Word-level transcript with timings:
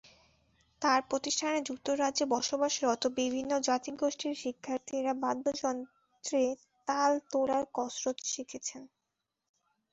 তাঁর 0.81 0.99
প্রতিষ্ঠানে 1.09 1.59
যুক্তরাজ্যে 1.61 2.25
বসবাসরত 2.33 3.03
বিভিন্ন 3.19 3.51
জাতিগোষ্ঠীর 3.67 4.33
শিক্ষার্থীরা 4.35 5.13
বাদ্যযন্ত্রে 5.23 6.41
তাল 6.87 7.11
তোলার 7.31 7.63
কসরত 7.73 8.17
শিখছেন। 8.25 8.83